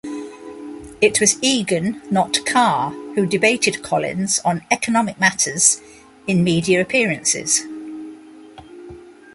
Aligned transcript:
It 0.99 1.19
was 1.19 1.37
Egan, 1.43 2.01
not 2.09 2.43
Carr, 2.43 2.89
who 3.13 3.27
debated 3.27 3.83
Collins 3.83 4.39
on 4.43 4.63
economic 4.71 5.19
matters 5.19 5.79
in 6.25 6.43
media 6.43 6.81
appearances. 6.81 7.61